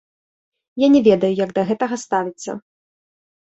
[0.83, 2.51] Я не ведаю, як да гэтага ставіцца.